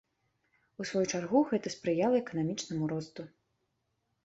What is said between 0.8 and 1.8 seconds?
У сваю чаргу, гэта